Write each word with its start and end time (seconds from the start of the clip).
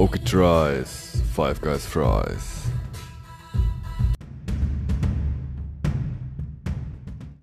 Okay, 0.00 0.24
tries. 0.24 1.20
Five 1.34 1.60
Guys 1.60 1.84
Fries. 1.84 2.70